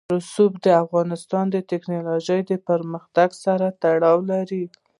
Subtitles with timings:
[0.15, 4.63] رسوب د افغانستان د تکنالوژۍ پرمختګ سره تړاو لري.